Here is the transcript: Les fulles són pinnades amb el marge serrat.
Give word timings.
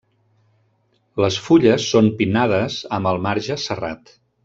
Les 1.25 1.37
fulles 1.49 1.87
són 1.91 2.09
pinnades 2.23 2.79
amb 2.99 3.11
el 3.15 3.23
marge 3.29 3.63
serrat. 3.69 4.17